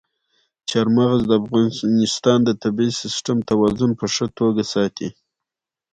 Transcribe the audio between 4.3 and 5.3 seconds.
توګه ساتي.